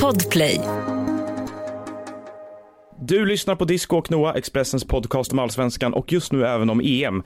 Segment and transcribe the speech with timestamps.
[0.00, 0.60] Podplay.
[3.00, 6.80] Du lyssnar på Disco och Noah, Expressens podcast om allsvenskan och just nu även om
[6.84, 7.22] EM.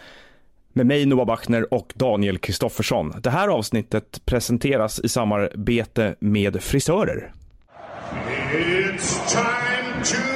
[0.72, 3.12] Med mig Noah Bachner och Daniel Kristoffersson.
[3.22, 7.32] Det här avsnittet presenteras i samarbete med frisörer.
[8.53, 10.36] It's time to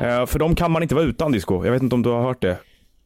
[0.00, 1.64] Eh, för dem kan man inte vara utan disco.
[1.64, 2.56] Jag vet inte om du har hört det.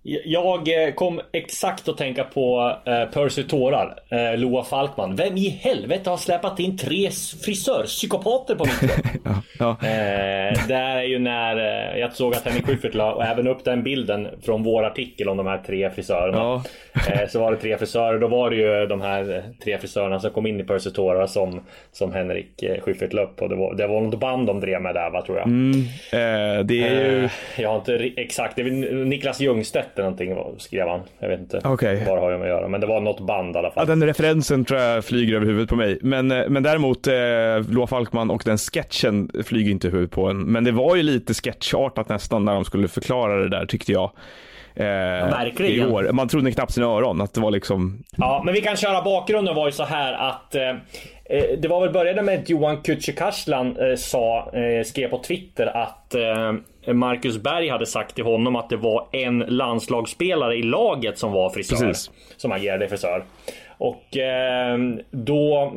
[0.07, 5.17] Jag eh, kom exakt att tänka på eh, Percy Tårar, eh, Loa Falkman.
[5.17, 7.11] Vem i helvete har släpat in tre
[7.45, 8.93] frisörpsykopater på mitt
[9.25, 9.77] Ja, ja.
[10.69, 11.57] Det är ju när
[11.97, 15.37] jag såg att Henrik Schyffert la och även upp den bilden från vår artikel om
[15.37, 16.39] de här tre frisörerna.
[16.39, 16.63] Ja.
[17.29, 18.19] Så var det tre frisörer.
[18.19, 21.61] Då var det ju de här tre frisörerna som kom in i Percy Tårar som,
[21.93, 23.43] som Henrik Schyffert la upp.
[23.43, 25.47] Och det var, det var något band de drev med där va, tror jag.
[25.49, 27.29] Eh, Det är ju...
[27.57, 31.01] Jag har inte exakt, det är Niklas Ljungstedt eller någonting skrev han.
[31.19, 32.05] Jag vet inte Okej.
[32.09, 32.69] vad det har med att göra.
[32.69, 33.87] Men det var något band i alla Ja, fall.
[33.87, 35.99] den referensen tror jag flyger över huvudet på mig.
[36.03, 37.15] Men, eh, men däremot eh,
[37.71, 40.43] Loa Falkman och den sketchen flyger inte över huvudet på en.
[40.43, 44.11] Men det var ju lite sketchartat nästan när de skulle förklara det där tyckte jag.
[44.77, 45.89] Eh, verkligen.
[45.89, 46.13] Igår.
[46.13, 49.55] Man trodde knappt sina öron att det var liksom Ja, men vi kan köra bakgrunden
[49.55, 50.69] var ju så här att eh,
[51.25, 55.67] eh, det var väl började med att Johan Kücükaslan eh, sa, eh, skrev på Twitter
[55.67, 61.19] att eh, Marcus Berg hade sagt till honom att det var en landslagsspelare i laget
[61.19, 61.87] som var frisör.
[61.87, 62.11] Precis.
[62.37, 63.25] Som agerade frisör.
[63.79, 64.05] Och
[65.11, 65.73] då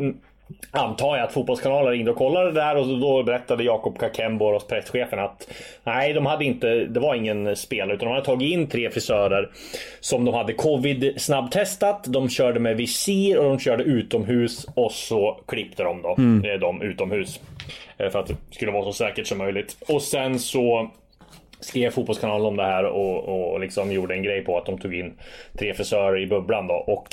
[0.72, 4.68] antar jag att Fotbollskanalen ringde och kollade det där och då berättade Jakob Kakembo och
[4.68, 5.48] presschefen att
[5.84, 9.50] nej, de hade inte, det var ingen spelare utan de hade tagit in tre frisörer
[10.00, 12.04] som de hade covid snabbtestat.
[12.08, 16.10] De körde med visir och de körde utomhus och så klippte de då
[16.50, 17.40] eh, dem utomhus.
[17.98, 19.78] Eh, För att det skulle vara så säkert som möjligt.
[19.88, 20.90] Och sen så
[21.60, 24.96] skrev Fotbollskanalen om det här och, och liksom gjorde en grej på att de tog
[24.96, 25.14] in
[25.60, 26.74] tre frisörer i bubblan då.
[26.74, 27.08] Och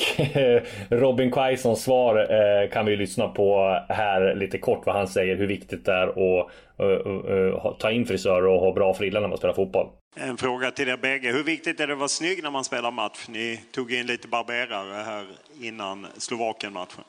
[0.91, 5.47] Robin Quaisons svar eh, kan vi lyssna på här lite kort vad han säger hur
[5.47, 9.39] viktigt det är att eh, ha- ta in frisörer och ha bra frilla när man
[9.39, 9.87] spelar fotboll.
[10.17, 11.33] En fråga till er bägge.
[11.33, 13.27] Hur viktigt är det att vara snygg när man spelar match?
[13.29, 15.27] Ni tog in lite barberare här
[15.61, 17.05] innan Slovakien-matchen.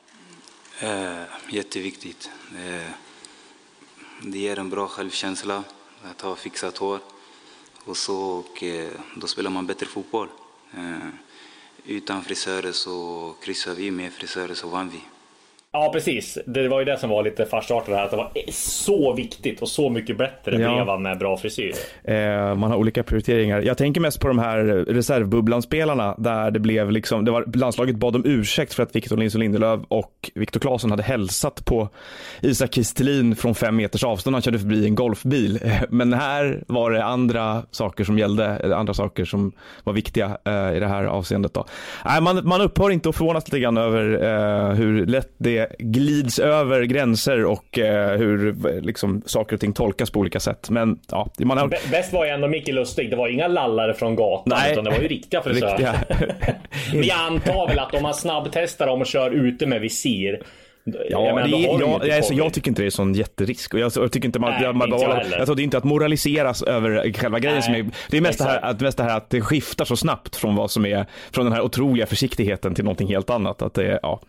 [0.83, 1.21] Eh,
[1.55, 2.29] jätteviktigt.
[2.55, 2.91] Eh,
[4.23, 5.63] det ger en bra självkänsla
[6.11, 6.99] att ha fixat hår.
[7.85, 8.63] Och så, och,
[9.15, 10.29] då spelar man bättre fotboll.
[10.73, 11.09] Eh,
[11.87, 15.01] Utan frisörer så kryssar vi, med frisörer så vann vi.
[15.77, 19.13] Ja precis, det var ju det som var lite farsartat här att det var så
[19.13, 20.73] viktigt och så mycket bättre Ja.
[20.75, 21.73] blev han med bra frisyr.
[22.03, 23.61] Eh, man har olika prioriteringar.
[23.61, 28.15] Jag tänker mest på de här reservbubblanspelarna där det blev liksom, det var, landslaget bad
[28.15, 31.89] om ursäkt för att Victor Nilsson Lindelöf och Viktor Claesson hade hälsat på
[32.41, 34.35] Isak Kistelin från fem meters avstånd.
[34.35, 35.59] Han körde förbi en golfbil.
[35.63, 39.51] Eh, Men här var det andra saker som gällde, andra saker som
[39.83, 41.53] var viktiga eh, i det här avseendet.
[41.53, 41.65] Då.
[42.05, 46.39] Nej, man, man upphör inte att förvånas lite grann över eh, hur lätt det glids
[46.39, 50.69] över gränser och eh, hur liksom, saker och ting tolkas på olika sätt.
[50.69, 51.67] Men ja, man har...
[51.67, 53.09] Bä- Bäst var ju ändå Micke Lustig.
[53.09, 54.71] Det var inga lallare från gatan Nej.
[54.71, 55.71] utan det var ju riktiga frisörer.
[55.71, 55.95] Riktiga.
[56.93, 60.41] Men jag antar väl att om man snabbtestar dem och kör ute med visir.
[60.85, 63.73] Ja, jag menar, är, jag, inte alltså, jag tycker inte det är sån jätterisk.
[63.73, 65.61] Och jag, jag tycker inte man, Nej, jag, man, inte jag jag, jag tror det
[65.61, 67.55] är inte att moraliseras över själva grejen.
[67.55, 69.85] Nej, Som är, det är mest det, här, att, mest det här att det skiftar
[69.85, 73.61] så snabbt från vad som är, från den här otroliga försiktigheten till någonting helt annat.
[73.61, 74.21] Att det, ja.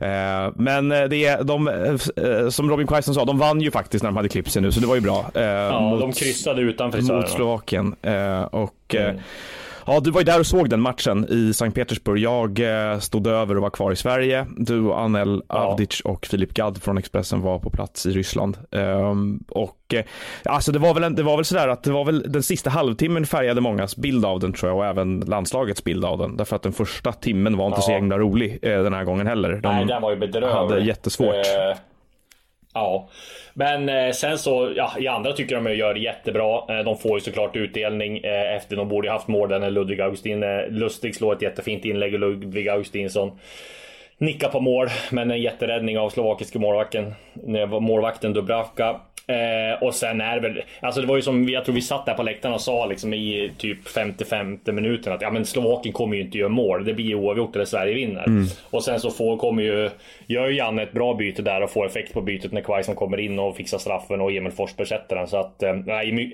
[0.00, 4.02] Eh, Men eh, det är, de, eh, som Robin Quaison sa, de vann ju faktiskt
[4.02, 5.30] när de hade klippt sig nu, så det var ju bra.
[5.34, 7.20] Ja, de kryssade utan frisörerna.
[7.20, 7.92] mot Slovakien.
[8.50, 9.16] Och, Mm.
[9.88, 12.18] Ja, du var ju där och såg den matchen i Sankt Petersburg.
[12.18, 12.60] Jag
[12.92, 14.46] eh, stod över och var kvar i Sverige.
[14.56, 15.54] Du, Anel Ja.
[15.54, 18.58] Avdic och Filip Gadd från Expressen var på plats i Ryssland.
[18.72, 20.04] Ehm, och eh,
[20.44, 22.70] alltså det var väl, en, det var väl sådär att det var väl den sista
[22.70, 26.36] halvtimmen färgade mångas bild av den tror jag och även landslagets bild av den.
[26.36, 27.96] Därför att den första timmen var inte så Ja.
[27.96, 29.52] himla rolig eh, den här gången heller.
[29.62, 30.48] De Nej, den var ju bedrövlig.
[30.54, 31.34] hade jättesvårt.
[31.34, 31.78] Eh,
[32.76, 33.08] ja,
[33.54, 36.78] men eh, sen så, ja, i andra tycker de att gör det jättebra.
[36.78, 39.70] Eh, de får ju såklart utdelning eh, efter de borde ju haft mål där när
[39.70, 43.38] Ludvig Augustin, Lustig slår ett jättefint inlägg och Ludvig Augustinsson
[44.18, 44.88] nickar på mål.
[45.10, 47.14] Men en jätteräddning av slovakiske målvakten,
[47.80, 49.00] målvakten Dubravka.
[49.28, 52.06] Eh, och sen är det väl, alltså det var ju som, jag tror vi satt
[52.06, 56.16] där på läktaren och sa liksom i typ 55 minuten att ja men Slovakien kommer
[56.16, 56.84] ju inte göra mål.
[56.84, 58.26] Det blir ju oavgjort eller Sverige vinner.
[58.26, 58.46] Mm.
[58.70, 59.90] Och sen så får, kommer ju,
[60.26, 63.20] gör ju Janne ett bra byte där och får effekt på bytet när Quaison kommer
[63.20, 65.26] in och fixar straffen och Emil Forsberg sätter den.
[65.26, 65.70] Så att, eh,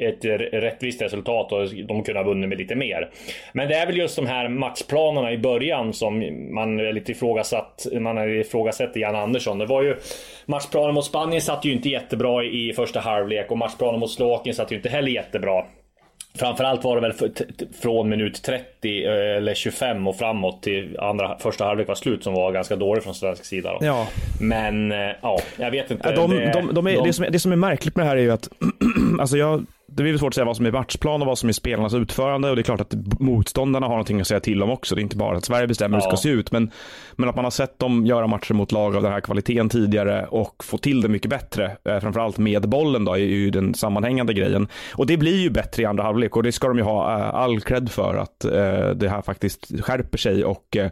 [0.00, 3.10] ett rättvist resultat och de kunde ha vunnit med lite mer.
[3.52, 6.18] Men det är väl just de här matchplanerna i början som
[6.54, 7.86] man är lite ifrågasatt.
[8.00, 9.58] Man är ifrågasätter Jan Andersson.
[9.58, 9.96] Det var ju
[10.46, 14.72] matchplanen mot Spanien satt ju inte jättebra i första halvlek och matchplanen mot Slovakien satt
[14.72, 15.64] ju inte heller jättebra.
[16.34, 17.32] Framförallt var det väl
[17.82, 22.34] från minut 30 eh, eller 25 och framåt till andra, första halvlek var slut som
[22.34, 23.72] var ganska dålig från svensk sida.
[23.72, 23.86] Då.
[23.86, 24.08] Ja.
[24.40, 26.14] Men eh, ja, jag vet inte.
[26.14, 27.06] De, det, de, de är, de...
[27.06, 28.48] Det, som är, det som är märkligt med det här är ju att
[29.20, 31.52] alltså jag det blir svårt att säga vad som är matchplan och vad som är
[31.52, 34.94] spelarnas utförande och det är klart att motståndarna har någonting att säga till om också.
[34.94, 36.04] Det är inte bara att Sverige bestämmer ja.
[36.04, 36.70] hur det ska se ut, men,
[37.12, 40.26] men att man har sett dem göra matcher mot lag av den här kvaliteten tidigare
[40.26, 44.34] och få till det mycket bättre, eh, framförallt med bollen då, är ju den sammanhängande
[44.34, 44.68] grejen.
[44.94, 47.34] Och det blir ju bättre i andra halvlek och det ska de ju ha eh,
[47.34, 50.90] all cred för att eh, det här faktiskt skärper sig och eh,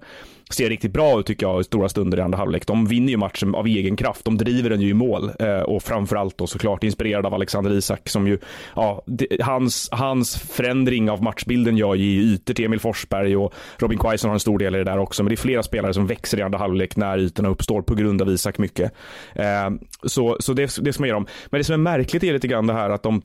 [0.55, 2.67] ser riktigt bra ut tycker jag i stora stunder i andra halvlek.
[2.67, 4.25] De vinner ju matchen av egen kraft.
[4.25, 8.09] De driver den ju i mål eh, och framförallt då såklart inspirerad av Alexander Isak
[8.09, 8.39] som ju,
[8.77, 13.99] ja, det, hans, hans förändring av matchbilden gör ju ytor till Emil Forsberg och Robin
[13.99, 15.23] Quaison har en stor del i det där också.
[15.23, 18.23] Men det är flera spelare som växer i andra halvlek när ytorna uppstår på grund
[18.23, 18.93] av Isak mycket.
[19.35, 19.71] Eh,
[20.03, 21.27] så så det, det ska man ge dem.
[21.51, 23.23] Men det som är märkligt är lite grann det här att de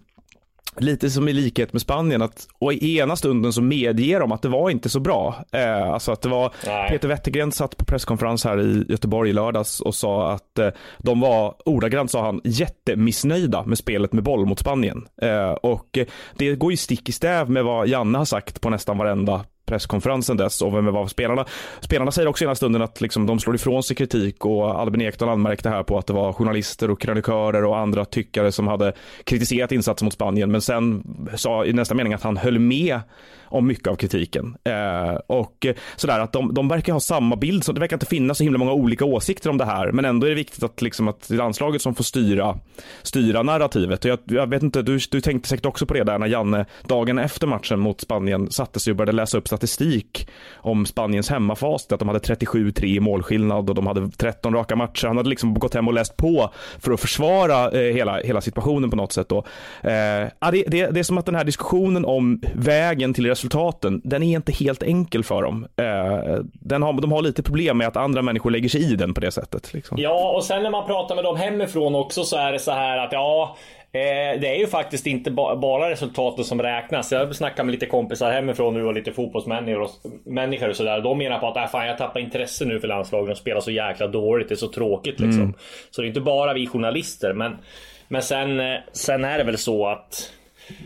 [0.78, 4.42] lite som i likhet med Spanien att och i ena stunden så medger de att
[4.42, 5.46] det var inte så bra.
[5.52, 6.90] Eh, alltså att det var Nej.
[6.90, 11.20] Peter Wettergren satt på presskonferens här i Göteborg i lördags och sa att eh, de
[11.20, 15.08] var ordagrant sa han jättemissnöjda med spelet med boll mot Spanien.
[15.22, 16.00] Eh, och
[16.38, 20.38] det går ju stick i stäv med vad Janne har sagt på nästan varenda presskonferensen
[20.38, 21.46] dess och vem var spelarna.
[21.80, 25.30] Spelarna säger också ena stunden att liksom, de slår ifrån sig kritik och Albin Ekdal
[25.30, 29.72] anmärkte här på att det var journalister och krönikörer och andra tyckare som hade kritiserat
[29.72, 31.04] insatsen mot Spanien men sen
[31.36, 33.00] sa i nästa mening att han höll med
[33.56, 34.58] om mycket av kritiken.
[34.64, 38.38] Eh, och sådär att de, de verkar ha samma bild, så det verkar inte finnas
[38.38, 41.08] så himla många olika åsikter om det här men ändå är det viktigt att, liksom,
[41.08, 42.60] att landslaget som får styra,
[43.02, 44.06] styra narrativet.
[44.06, 46.66] Och jag, jag vet inte, du, du tänkte säkert också på det där när Janne
[46.88, 51.88] dagen efter matchen mot Spanien satte sig och började läsa upp statistik om Spaniens hemmafas,
[51.92, 55.07] att de hade 37-3 i målskillnad och de hade 13 raka matcher.
[55.07, 58.90] Han hade liksom gått hem och läst på för att försvara eh, hela, hela situationen
[58.90, 59.30] på något sätt.
[59.30, 59.38] Då.
[59.81, 64.24] Eh, det, det, det är som att den här diskussionen om vägen till resultaten, den
[64.24, 65.68] är inte helt enkel för dem.
[65.75, 69.13] Eh, den har, de har lite problem med att andra människor lägger sig i den
[69.13, 69.74] på det sättet.
[69.74, 69.98] Liksom.
[70.00, 72.98] Ja, och sen när man pratar med dem hemifrån också så är det så här
[72.98, 73.58] att ja,
[73.96, 77.12] Eh, det är ju faktiskt inte bara resultatet som räknas.
[77.12, 81.02] Jag snackar med lite kompisar hemifrån nu och lite fotbollsmänniskor och sådär.
[81.02, 83.72] De menar på att äh, fan, jag tappar intresse nu för landslagen och spelar så
[83.72, 84.50] jäkla dåligt.
[84.50, 85.42] Det är så tråkigt liksom.
[85.42, 85.54] Mm.
[85.92, 87.34] Så det är inte bara vi journalister.
[87.34, 87.58] Men,
[88.08, 90.32] men sen, eh, sen är det väl så att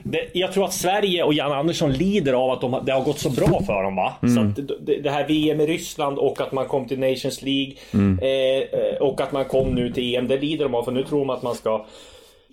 [0.03, 3.19] det, jag tror att Sverige och Jan Andersson lider av att de, det har gått
[3.19, 3.95] så bra för dem.
[3.95, 4.13] Va?
[4.23, 4.35] Mm.
[4.35, 7.73] Så att det, det, här VM i Ryssland och att man kom till Nations League
[7.93, 8.19] mm.
[8.19, 10.27] eh, och att man kom nu till EM.
[10.27, 11.85] Det lider de av för nu tror de att man ska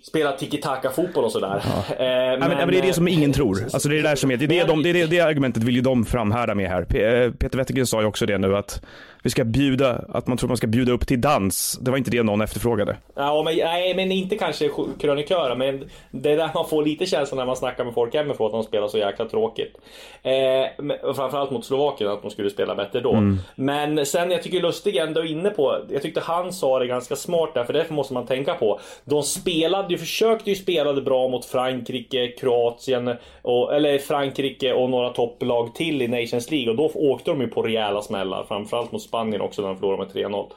[0.07, 1.63] spela tiki-taka fotboll och sådär.
[1.63, 1.95] Ja.
[1.95, 3.63] Eh, men, men, men, det är det som ingen tror.
[3.63, 5.19] Alltså det är det där som är, det, är det, de, det, är det, det
[5.19, 6.81] argumentet vill ju de framhärda med här.
[6.81, 8.81] Eh, Peter Wettergren sa ju också det nu att
[9.27, 11.79] vi ska bjuda, att man tror man ska bjuda upp till dans.
[11.81, 12.97] Det var inte det någon efterfrågade.
[13.15, 14.69] Ja, men, nej, men inte kanske
[14.99, 18.45] krönikörer, men det är där man får lite känsla när man snackar med folk hemifrån
[18.45, 19.77] att de spelar så jäkla tråkigt.
[20.23, 23.13] Eh, framförallt mot Slovakien, att de skulle spela bättre då.
[23.13, 23.37] Mm.
[23.55, 27.53] Men sen, jag tycker Lustig ändå inne på, jag tyckte han sa det ganska smart
[27.53, 28.79] där, för därför måste man tänka på.
[29.05, 34.89] De spelade ju, försökte ju spela det bra mot Frankrike, Kroatien, och, eller Frankrike och
[34.89, 38.91] några topplag till i Nations League och då åkte de ju på rejäla smällar, framförallt
[38.91, 40.51] mot Spanien också när de förlorade med 3-0.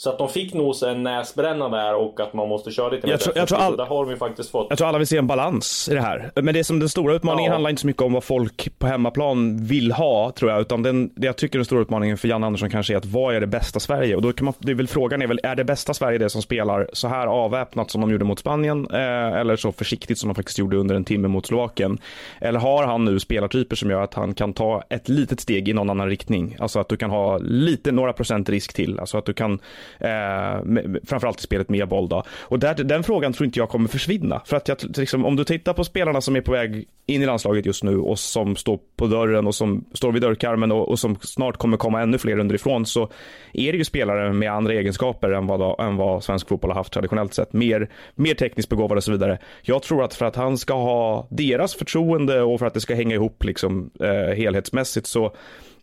[0.00, 3.20] Så att de fick nog en näsbränna där och att man måste köra lite jag
[3.20, 3.76] tror, jag tror all...
[3.76, 4.66] Det har de ju faktiskt fått.
[4.70, 6.30] Jag tror alla vill se en balans i det här.
[6.34, 7.52] Men det som den stora utmaningen ja.
[7.52, 10.60] handlar inte så mycket om vad folk på hemmaplan vill ha, tror jag.
[10.60, 13.34] Utan den, det jag tycker den stora utmaningen för Jan Andersson kanske är att vad
[13.34, 14.16] är det bästa Sverige?
[14.16, 16.30] Och då kan man, det är väl frågan är väl, är det bästa Sverige det
[16.30, 18.86] som spelar så här avväpnat som de gjorde mot Spanien?
[18.92, 21.98] Eh, eller så försiktigt som de faktiskt gjorde under en timme mot Slovakien?
[22.40, 25.72] Eller har han nu spelartyper som gör att han kan ta ett litet steg i
[25.72, 26.56] någon annan riktning?
[26.58, 29.00] Alltså att du kan ha lite, några procent risk till.
[29.00, 29.60] Alltså att du kan
[29.98, 32.22] eh, framförallt i spelet med boll då.
[32.40, 34.42] Och där, den frågan tror inte jag kommer försvinna.
[34.44, 37.26] För att jag, liksom, om du tittar på spelarna som är på väg in i
[37.26, 40.98] landslaget just nu och som står på dörren och som står vid dörrkarmen och, och
[40.98, 43.08] som snart kommer komma ännu fler underifrån så
[43.52, 46.76] är det ju spelare med andra egenskaper än vad, då, än vad svensk fotboll har
[46.76, 47.52] haft traditionellt sett.
[47.52, 49.38] Mer, mer tekniskt begåvade och så vidare.
[49.62, 52.94] Jag tror att för att han ska ha deras förtroende och för att det ska
[52.94, 55.34] hänga ihop liksom, eh, helhetsmässigt så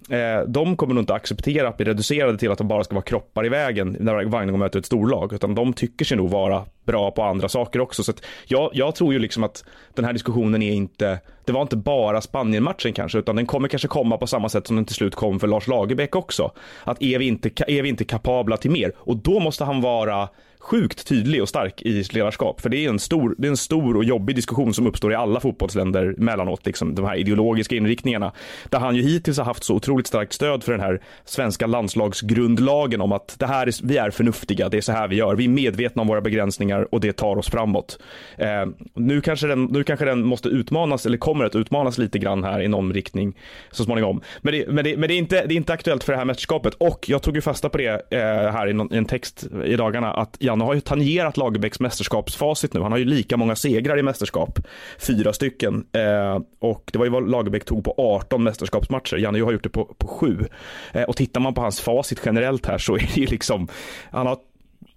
[0.09, 3.03] Eh, de kommer nog inte acceptera att bli reducerade till att de bara ska vara
[3.03, 7.11] kroppar i vägen när Vagningo möter ett storlag, utan de tycker sig nog vara bra
[7.11, 8.03] på andra saker också.
[8.03, 8.13] Så
[8.45, 12.21] jag, jag tror ju liksom att den här diskussionen är inte, det var inte bara
[12.21, 15.39] Spanien-matchen kanske, utan den kommer kanske komma på samma sätt som den till slut kom
[15.39, 16.51] för Lars Lagerbäck också.
[16.83, 18.91] Att är vi inte, är vi inte kapabla till mer?
[18.97, 20.29] Och då måste han vara
[20.67, 22.61] sjukt tydlig och stark i sitt ledarskap.
[22.61, 25.15] För det är en stor, det är en stor och jobbig diskussion som uppstår i
[25.15, 28.31] alla fotbollsländer mellanåt, liksom de här ideologiska inriktningarna.
[28.69, 33.01] Där han ju hittills har haft så otroligt starkt stöd för den här svenska landslagsgrundlagen
[33.01, 35.35] om att det här är, vi är förnuftiga, det är så här vi gör.
[35.35, 37.99] Vi är medvetna om våra begränsningar och det tar oss framåt.
[38.37, 42.43] Eh, nu, kanske den, nu kanske den måste utmanas, eller kommer att utmanas lite grann
[42.43, 43.33] här i någon riktning
[43.71, 44.21] så småningom.
[44.41, 46.25] Men det, men det, men det, är, inte, det är inte aktuellt för det här
[46.25, 48.19] mästerskapet och jag tog ju fasta på det eh,
[48.51, 52.73] här i, någon, i en text i dagarna att han har ju tangerat Lagerbäcks mästerskapsfacit
[52.73, 52.81] nu.
[52.81, 54.59] Han har ju lika många segrar i mästerskap,
[54.99, 55.85] fyra stycken.
[55.93, 59.17] Eh, och det var ju vad Lagerbäck tog på 18 mästerskapsmatcher.
[59.17, 60.45] Janne har gjort det på, på sju.
[60.93, 63.67] Eh, och tittar man på hans facit generellt här så är det ju liksom,
[64.11, 64.37] han har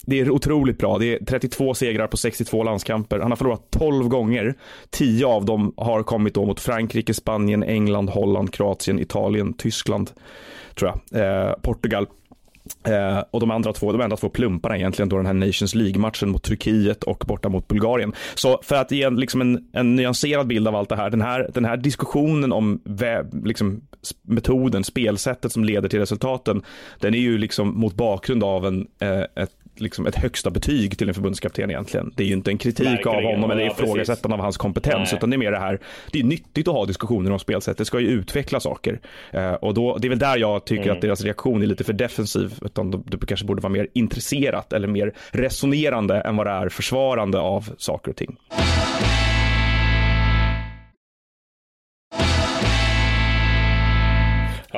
[0.06, 0.98] det är otroligt bra.
[0.98, 3.18] Det är 32 segrar på 62 landskamper.
[3.18, 4.54] Han har förlorat 12 gånger.
[4.90, 10.10] 10 av dem har kommit då mot Frankrike, Spanien, England, Holland, Kroatien, Italien, Tyskland,
[10.74, 11.48] tror jag.
[11.48, 12.06] Eh, Portugal.
[12.86, 16.28] Eh, och de andra två, de enda två plumparna egentligen då den här Nations League-matchen
[16.28, 18.12] mot Turkiet och borta mot Bulgarien.
[18.34, 21.20] Så för att ge en, liksom en, en nyanserad bild av allt det här, den
[21.20, 23.80] här, den här diskussionen om vä, liksom,
[24.22, 26.62] metoden, spelsättet som leder till resultaten,
[27.00, 31.08] den är ju liksom mot bakgrund av en, eh, ett liksom ett högsta betyg till
[31.08, 32.12] en förbundskapten egentligen.
[32.16, 35.18] Det är ju inte en kritik Verkligen, av honom eller ifrågasättande av hans kompetens, Nej.
[35.18, 35.80] utan det är mer det här,
[36.12, 39.00] det är nyttigt att ha diskussioner om spelsätt, det ska ju utveckla saker.
[39.30, 40.96] Eh, och då, det är väl där jag tycker mm.
[40.96, 44.88] att deras reaktion är lite för defensiv, utan det kanske borde vara mer intresserat eller
[44.88, 48.36] mer resonerande än vad det är försvarande av saker och ting.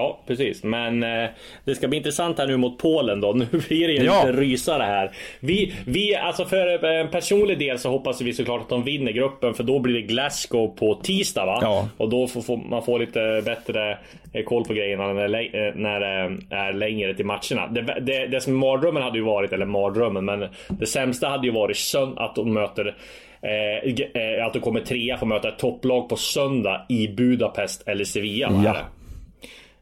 [0.02, 0.64] Ja, precis.
[0.64, 1.30] Men eh,
[1.64, 3.32] det ska bli intressant här nu mot Polen då.
[3.42, 4.24] Nu blir det ju ja.
[4.24, 5.10] lite rysare här.
[5.40, 9.54] Vi, vi, alltså för en personlig del så hoppas vi såklart att de vinner gruppen
[9.54, 11.58] för då blir det Glasgow på tisdag va?
[11.62, 11.88] Ja.
[11.96, 13.98] Och då får, får man få lite bättre
[14.32, 17.66] eh, koll på grejerna när, eh, när det är längre till matcherna.
[17.70, 21.52] Det, det, det som mardrömmen hade ju varit, eller mardrömmen, men det sämsta hade ju
[21.52, 21.76] varit
[22.16, 22.94] att de möter
[23.42, 28.62] Eh, att de kommer trea får möta ett topplag på söndag i Budapest eller Sevilla.
[28.64, 28.76] Ja.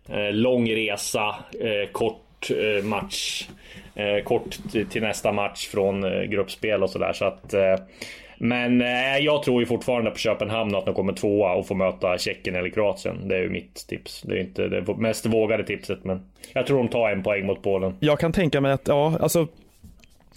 [0.08, 3.48] Eh, lång resa, eh, kort eh, match.
[3.94, 4.56] Eh, kort
[4.90, 7.12] till nästa match från eh, gruppspel och sådär.
[7.12, 7.54] Så att
[8.42, 8.80] men
[9.20, 12.68] jag tror ju fortfarande på Köpenhamn att de kommer tvåa och får möta Tjeckien eller
[12.70, 13.28] Kroatien.
[13.28, 14.22] Det är ju mitt tips.
[14.22, 16.20] Det är inte det mest vågade tipset, men
[16.52, 17.96] jag tror de tar en poäng mot Polen.
[18.00, 19.46] Jag kan tänka mig att, ja, alltså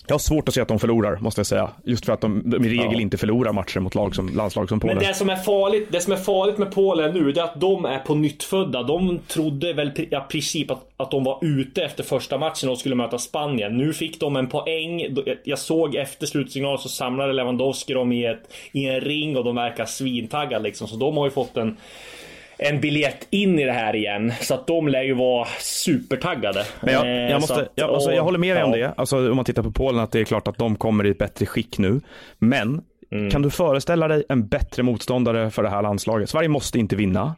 [0.07, 1.69] jag har svårt att se att de förlorar, måste jag säga.
[1.83, 3.01] Just för att de, de i regel ja.
[3.01, 4.98] inte förlorar matcher mot lag som, landslag som Polen.
[4.98, 7.62] Men det som är farligt, det som är farligt med Polen nu, det är att
[7.62, 8.83] de är på nyttfödda.
[8.83, 12.95] De trodde väl i princip att, att de var ute efter första matchen och skulle
[12.95, 13.77] möta Spanien.
[13.77, 15.15] Nu fick de en poäng.
[15.43, 19.55] Jag såg efter slutsignal så samlade Lewandowski dem i, ett, i en ring och de
[19.55, 20.88] verkar svintaggade liksom.
[20.88, 21.77] Så de har ju fått en
[22.63, 24.34] en biljett in i det här igen.
[24.41, 26.65] Så att de lär ju vara supertaggade.
[26.82, 28.65] Men jag, jag, eh, måste, att, jag, alltså, jag håller med dig ja.
[28.65, 28.93] om det.
[28.98, 31.17] Alltså, om man tittar på Polen, att det är klart att de kommer i ett
[31.17, 32.01] bättre skick nu.
[32.39, 33.32] Men mm.
[33.32, 36.29] kan du föreställa dig en bättre motståndare för det här landslaget?
[36.29, 37.36] Sverige måste inte vinna.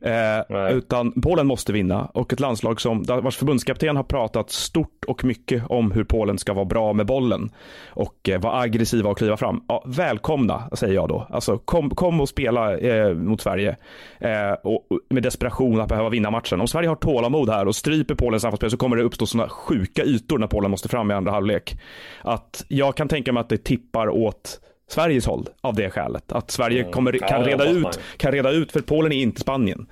[0.00, 5.24] Eh, utan Polen måste vinna och ett landslag som, vars förbundskapten har pratat stort och
[5.24, 7.50] mycket om hur Polen ska vara bra med bollen
[7.88, 9.64] och eh, vara aggressiva och kliva fram.
[9.68, 11.26] Ja, välkomna säger jag då.
[11.30, 13.76] Alltså kom, kom och spela eh, mot Sverige
[14.18, 16.60] eh, och, med desperation att behöva vinna matchen.
[16.60, 20.04] Om Sverige har tålamod här och stryper Polens anfallsspel så kommer det uppstå sådana sjuka
[20.04, 21.80] ytor när Polen måste fram i andra halvlek.
[22.22, 26.32] Att jag kan tänka mig att det tippar åt Sveriges håll av det skälet.
[26.32, 26.92] Att Sverige mm.
[26.92, 29.86] kommer, kan, reda ut, kan reda ut, för Polen är inte Spanien.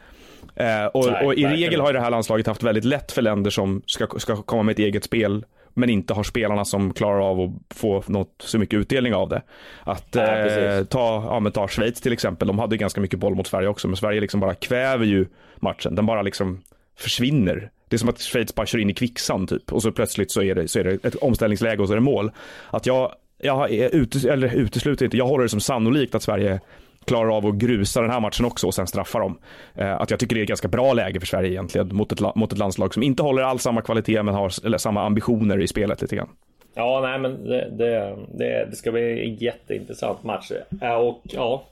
[0.55, 3.23] Eh, och, Nej, och, i regel har ju det här landslaget haft väldigt lätt för
[3.23, 7.31] länder som ska, ska komma med ett eget spel men inte har spelarna som klarar
[7.31, 9.43] av att få något, så mycket utdelning av det.
[9.85, 13.35] Att Nej, eh, ta, ja, men ta Schweiz till exempel, de hade ganska mycket boll
[13.35, 15.27] mot Sverige också, men Sverige liksom bara kväver ju
[15.57, 15.95] matchen.
[15.95, 16.63] Den bara liksom
[16.99, 17.71] försvinner.
[17.89, 20.43] Det är som att Schweiz bara kör in i kvicksand typ och så plötsligt så
[20.43, 22.31] är det, så är det ett omställningsläge och så är det mål.
[22.71, 26.61] Att jag jag utes eller utesluter inte, jag håller det som sannolikt att Sverige
[27.07, 29.39] klarar av att grusa den här matchen också och sen straffa dem.
[29.75, 32.35] Eh, att jag tycker det är ett ganska bra läge för Sverige egentligen mot ett,
[32.35, 35.67] mot ett landslag som inte håller alls samma kvalitet men har eller, samma ambitioner i
[35.67, 36.29] spelet lite grann.
[36.75, 40.53] Ja, nej, men det, det, det, det ska bli en jätteintressant match.
[40.83, 41.65] Eh, och ja,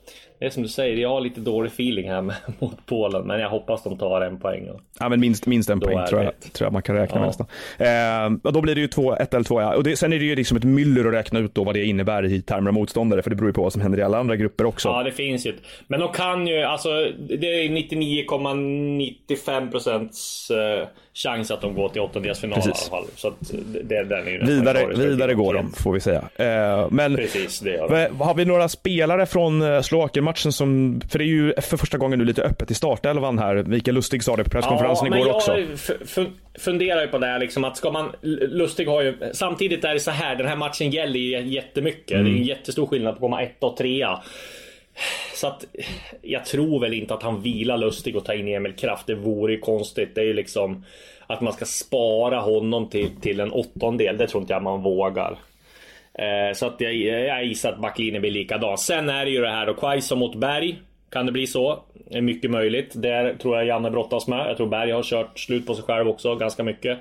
[0.45, 3.27] det är som du säger, jag har lite dålig feeling här med, mot Polen.
[3.27, 4.69] Men jag hoppas de tar en poäng.
[4.99, 7.27] Ja, men minst, minst en poäng tror jag, tror jag man kan räkna med Ja.
[7.27, 7.47] nästan.
[8.33, 9.75] Eh, och då blir det ju 2, 1 eller 2 ja.
[9.75, 11.85] Och det, sen är det ju liksom ett myller att räkna ut då vad det
[11.85, 13.21] innebär i termer av motståndare.
[13.21, 14.89] För det beror ju på vad som händer i alla andra grupper också.
[14.89, 15.53] Ja, det finns ju.
[15.87, 16.89] Men de kan ju, alltså
[17.39, 22.89] det är 99,95 procents eh, chans att de går till åttondelsfinal i alla Precis.
[22.89, 23.05] fall.
[23.15, 23.35] Så att
[23.83, 26.23] det, den är ju Vidare, vidare går de, får vi säga.
[26.35, 28.21] Eh, men Precis, det gör de.
[28.23, 29.81] har vi några spelare från eh,
[30.35, 33.63] Slovakien-matchen som, för det är ju för första gången nu lite öppet i startelvan här.
[33.63, 35.57] Mikael Lustig sa det på presskonferensen men igår jag också.
[35.73, 36.27] f-
[36.59, 38.11] funderar ju på det här liksom att ska man...
[38.21, 39.17] Lustig har ju...
[39.33, 42.07] Samtidigt är det så här, den här matchen gäller ju jättemycket.
[42.07, 42.35] Det är Mm.
[42.35, 44.19] en jättestor skillnad på att komma ett och trea.
[45.35, 45.65] Så att
[46.21, 49.07] jag tror väl inte att han vilar Lustig och tar in Emil Kraft.
[49.07, 50.15] Det vore ju konstigt.
[50.15, 50.83] Det är ju liksom
[51.27, 54.17] att man ska spara honom till, till en åttondel.
[54.17, 55.37] Det tror inte jag man vågar.
[56.19, 58.77] Eh, så att jag, jag gissar att backlinjen blir likadan.
[58.77, 60.75] Sen är det ju det här då, Quaison mot Berg.
[61.11, 61.79] Kan det bli så?
[62.11, 62.91] Det är mycket möjligt.
[62.95, 64.49] Där tror jag Janne brottas med.
[64.49, 66.97] Jag tror Berg har kört slut på sig själv också ganska mycket.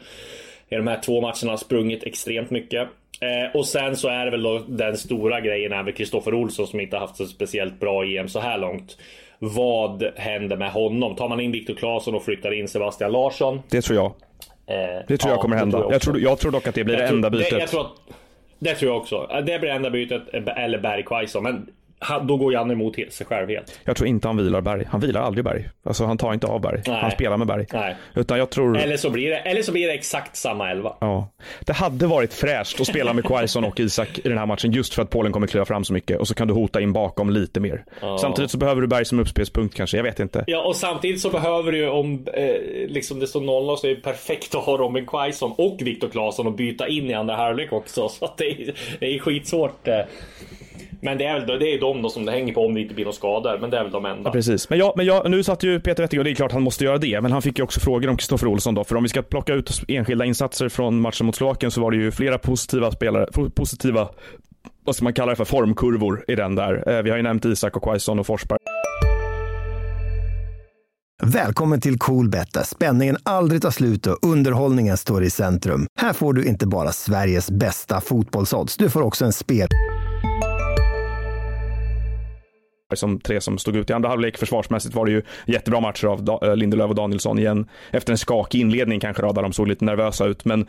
[0.69, 2.89] I de här två matcherna har sprungit extremt mycket.
[3.21, 6.67] Eh, och sen så är det väl då den stora grejen är väl Kristoffer Olsson
[6.67, 8.99] som inte haft så speciellt bra EM så här långt.
[9.39, 11.17] Vad händer med honom?
[11.17, 13.61] Tar man in Viktor Claesson och flyttar in Sebastian Larsson?
[13.71, 14.07] Det tror jag.
[14.67, 15.79] Eh, Det tror jag kommer hända.
[15.79, 15.99] Jag, också.
[16.01, 17.51] tror, jag tror dock att det blir det Jag tror- enda bytet.
[17.51, 17.87] Det, jag tror
[18.65, 19.43] det tror jag också.
[19.47, 21.43] Det blir enda bytet, eh, eller Berg Quaison.
[21.43, 21.67] Men
[22.05, 23.81] han- då går Janne emot sig själv helt.
[23.85, 24.85] Jag tror inte han vilar Berg.
[24.89, 25.69] Han vilar aldrig Berg.
[25.85, 26.83] Alltså han tar inte av Berg.
[26.87, 27.01] Nej.
[27.01, 27.67] Han spelar med Berg.
[27.73, 27.97] Nej.
[28.15, 28.79] Utan jag tror...
[28.79, 30.97] Eller så blir det, eller så blir det exakt samma elva.
[31.01, 31.29] Ja.
[31.61, 34.95] Det hade varit fräscht att spela med Quaison och Isak i den här matchen just
[34.95, 37.31] för att Polen kommer kliva fram så mycket och så kan du hota in bakom
[37.31, 37.85] lite mer.
[38.21, 40.45] Samtidigt så behöver du Berg som uppspelspunkt kanske, jag vet inte.
[40.47, 42.55] Ja, och samtidigt så behöver du om eh,
[42.89, 46.47] liksom det står 0 så är det perfekt att ha Robin Quaison och Viktor Claesson
[46.47, 48.09] och byta in i andra halvlek också.
[48.09, 49.89] Så det, är, det är skitsvårt.
[49.89, 49.99] Eh.
[51.05, 52.95] Men det är väl det är de då som det hänger på om det inte
[52.95, 53.59] blir några skador.
[53.61, 54.31] Men det är väl de enda.
[54.31, 56.85] Precis, men, jag, men jag, nu satt ju Peter Wettergård, det är klart han måste
[56.85, 59.09] göra det, men han fick ju också frågor om Kristoffer Olsson då, för om vi
[59.09, 62.91] ska plocka ut enskilda insatser från matchen mot Slovakien så var det ju flera positiva
[62.91, 64.09] spelare, po- positiva,
[64.85, 66.97] vad ska man kalla det för, formkurvor i den där.
[66.97, 68.59] Eh, Vi har ju nämnt Isak och Quaison och Forsberg.
[71.23, 75.87] Välkommen till Coolbet där spänningen aldrig tar slut och underhållningen står i centrum.
[76.01, 79.69] Här får du inte bara Sveriges bästa fotbollsodds, du får också en spel
[82.97, 84.39] som tre som stod ut i andra halvlek.
[84.39, 87.69] Försvarsmässigt var det ju jättebra matcher av Da- eh, Lindelöf och Danielsson igen.
[87.91, 90.45] Efter en skakig inledning kanske då, där de såg lite nervösa ut.
[90.45, 90.61] Men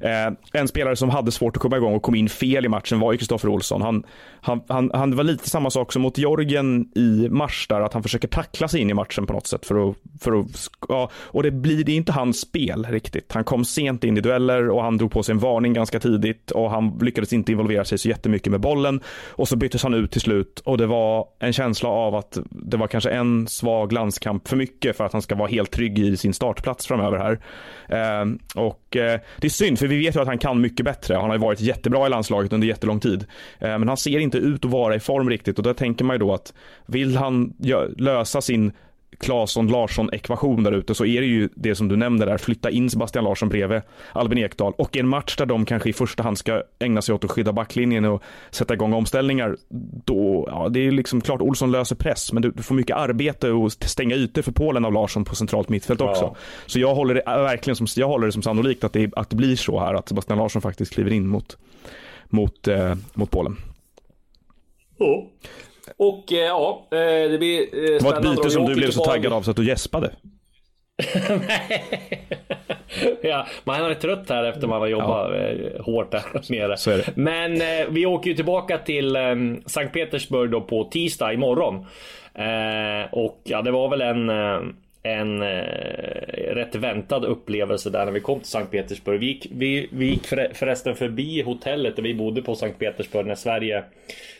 [0.00, 3.00] eh, en spelare som hade svårt att komma igång och kom in fel i matchen
[3.00, 3.82] var ju Kristoffer Olsson.
[3.82, 4.04] Han,
[4.40, 8.02] han, han, han var lite samma sak som mot Georgien i mars där, att han
[8.02, 9.66] försöker tackla sig in i matchen på något sätt.
[9.66, 10.46] För att, för att,
[10.88, 13.32] ja, och det blir det är inte hans spel riktigt.
[13.32, 16.50] Han kom sent in i dueller och han drog på sig en varning ganska tidigt
[16.50, 19.00] och han lyckades inte involvera sig så jättemycket med bollen.
[19.30, 22.38] Och så byttes han ut till slut och det var en känsla känsla av att
[22.50, 25.98] det var kanske en svag landskamp för mycket för att han ska vara helt trygg
[25.98, 27.40] i sin startplats framöver här.
[27.88, 31.14] Eh, och eh, det är synd för vi vet ju att han kan mycket bättre.
[31.14, 33.26] Han har ju varit jättebra i landslaget under jättelång tid.
[33.58, 36.14] Eh, men han ser inte ut att vara i form riktigt och då tänker man
[36.14, 36.54] ju då att
[36.86, 37.54] vill han
[37.96, 38.72] lösa sin
[39.20, 43.24] Claesson-Larsson-ekvation där ute så är det ju det som du nämnde där, flytta in Sebastian
[43.24, 47.02] Larsson bredvid Albin Ekdal och en match där de kanske i första hand ska ägna
[47.02, 49.56] sig åt att skydda backlinjen och sätta igång omställningar.
[50.04, 53.50] Då, ja, det är liksom klart Olsson löser press, men du, du får mycket arbete
[53.50, 56.24] och stänga ytor för Polen av Larsson på centralt mittfält också.
[56.24, 56.36] Ja.
[56.66, 59.30] Så jag håller det äh, verkligen som, jag håller det som sannolikt att det, att
[59.30, 61.58] det blir så här, att Sebastian Larsson faktiskt kliver in mot,
[62.28, 63.56] mot, eh, mot Polen.
[64.98, 65.26] Ja.
[65.98, 68.30] Och eh, ja, eh, det blir eh, Det var ett spännande.
[68.42, 70.10] byte som du blev så taggad av så att du gäspade.
[73.22, 76.76] ja, man är trött här efter man har jobbat eh, hårt där nere.
[76.76, 77.10] Så är det.
[77.14, 79.34] Men eh, vi åker ju tillbaka till eh,
[79.66, 81.74] Sankt Petersburg då på tisdag imorgon.
[82.34, 84.30] Eh, och ja, det var väl en
[85.06, 85.48] en eh,
[86.54, 89.20] rätt väntad upplevelse där när vi kom till Sankt Petersburg.
[89.20, 93.26] Vi gick, vi, vi gick förre- förresten förbi hotellet där vi bodde på Sankt Petersburg
[93.26, 93.84] när Sverige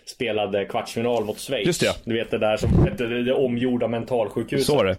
[0.04, 1.66] spelade kvartsfinal mot Schweiz.
[1.66, 1.96] Just det.
[2.04, 4.66] Du vet det där som det, det, det omgjorda mentalsjukhuset.
[4.66, 4.96] Så det.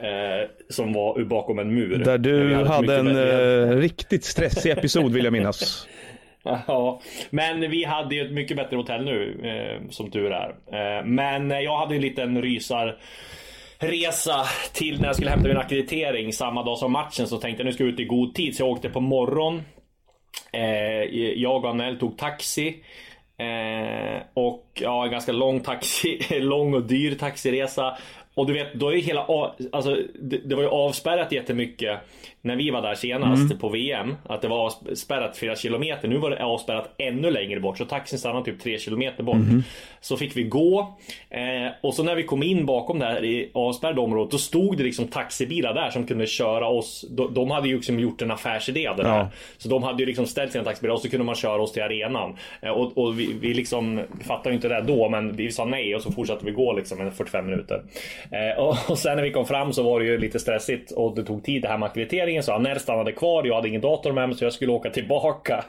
[0.00, 1.96] Eh, som var bakom en mur.
[2.04, 5.88] Där du hade mycket en bättre- eh, riktigt stressig episod vill jag minnas.
[6.66, 10.48] Ja, men vi hade ju ett mycket bättre hotell nu, eh, som tur är.
[10.72, 12.96] Eh, men jag hade en liten rysar
[13.82, 17.66] resa till när jag skulle hämta min akkreditering samma dag som matchen så tänkte jag
[17.66, 19.62] nu ska jag ut i god tid så jag åkte på morgon.
[20.52, 20.62] Eh,
[21.36, 22.84] jag och Anel tog taxi.
[23.38, 27.96] Eh, och ja, en ganska lång taxi, lång och dyr taxiresa.
[28.34, 29.26] Och du vet, då är hela,
[29.72, 32.00] alltså det, det var ju avspärrat jättemycket
[32.44, 33.58] när vi var där senast mm.
[33.58, 34.16] på VM.
[34.24, 36.08] Att det var avspärrat flera kilometer.
[36.08, 37.78] Nu var det avspärrat ännu längre bort.
[37.78, 39.36] Så taxin stannade typ tre kilometer bort.
[39.36, 39.62] Mm.
[40.00, 40.98] Så fick vi gå.
[41.30, 44.30] Eh, och så när vi kom in bakom det här i avspärrade området.
[44.30, 47.04] Då stod det liksom taxibilar där som kunde köra oss.
[47.10, 49.26] De, de hade ju liksom gjort en affärsidé av det där.
[49.58, 51.82] Så de hade ju liksom ställt sina taxibilar och så kunde man köra oss till
[51.82, 52.36] arenan.
[52.60, 55.08] Eh, och, och vi, vi liksom fattade ju inte det då.
[55.08, 57.82] Men vi sa nej och så fortsatte vi gå liksom 45 minuter.
[58.30, 61.24] Eh, och, sen när vi kom fram så var det ju lite stressigt och det
[61.24, 62.42] tog tid det här med ackrediteringen.
[62.42, 63.44] Så Anel stannade kvar.
[63.44, 65.64] Jag hade ingen dator med mig så jag skulle åka tillbaka.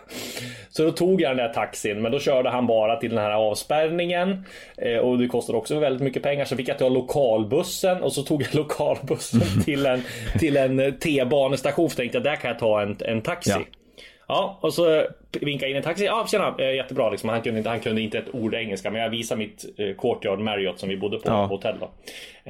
[0.70, 2.02] Så då tog jag den där taxin.
[2.02, 4.46] Men då körde han bara till den här avspärrningen.
[4.78, 6.46] Eh, och det kostade också väldigt mycket pengar.
[6.46, 10.02] Så fick jag ta lokalbussen och så tog jag lokalbussen till en,
[10.40, 11.90] till en T-banestation.
[11.90, 13.52] För tänkte jag där kan jag ta en, en taxi.
[13.52, 13.83] Ja.
[14.28, 16.06] Ja, och så vinkade in en taxi.
[16.06, 17.30] Ja, tjena, eh, jättebra liksom.
[17.30, 20.40] Han kunde, inte, han kunde inte ett ord engelska, men jag visade mitt eh, Courtyard
[20.40, 21.48] Marriott som vi bodde på, ja.
[21.48, 21.92] på hotell då.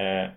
[0.01, 0.27] Eh,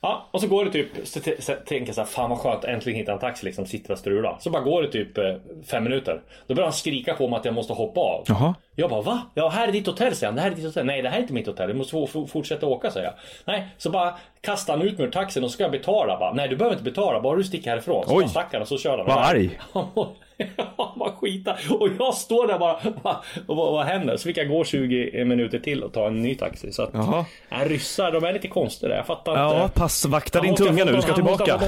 [0.00, 1.20] ja, och så går det typ, så,
[1.66, 4.36] tänker jag så här, fan vad skönt, äntligen hitta en taxi liksom, sitter och strular.
[4.40, 5.34] Så bara går det typ eh,
[5.70, 6.20] fem minuter.
[6.46, 8.24] Då börjar han skrika på mig att jag måste hoppa av.
[8.28, 8.54] Jaha.
[8.74, 9.22] Jag bara va?
[9.34, 10.36] Ja, här är ditt hotell säger han.
[10.36, 10.86] Det här är ditt hotell.
[10.86, 11.68] Nej, det här är inte mitt hotell.
[11.68, 13.14] Du måste fortsätta åka säger jag.
[13.44, 16.18] Nej, så bara kastar han ut mig ur taxin och så ska jag betala.
[16.18, 18.04] Bara, Nej, du behöver inte betala, bara du sticker härifrån.
[18.06, 18.22] Så Oj.
[18.22, 19.06] bara stack han och så kör han.
[19.06, 19.58] Vad arg.
[20.56, 21.56] Ja, man skita.
[21.70, 22.74] Och jag står där bara,
[23.46, 24.16] och vad, vad händer?
[24.16, 26.72] Så fick jag gå 20 minuter till och ta en ny taxi.
[26.72, 27.24] Så att, Jaha.
[27.50, 28.96] Äh, ryssar, de är lite konstiga.
[28.96, 29.56] Jag fattar ja, inte.
[29.56, 31.60] Ja, passvakta din tunga nu, du ska tillbaka.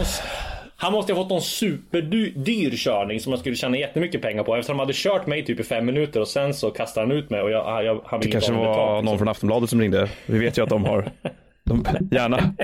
[0.81, 4.57] Han måste ha fått någon superdyr körning som man skulle tjäna jättemycket pengar på.
[4.57, 7.31] Eftersom de hade kört mig typ i fem minuter och sen så kastade han ut
[7.31, 9.19] mig och jag, jag, han Det kanske var någon liksom.
[9.19, 10.09] från Aftonbladet som ringde.
[10.27, 11.11] Vi vet ju att de har
[11.69, 12.39] de, gärna.